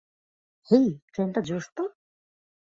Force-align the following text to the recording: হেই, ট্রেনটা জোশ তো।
হেই, 0.69 0.87
ট্রেনটা 1.13 1.41
জোশ 1.41 1.65
তো। 1.75 1.83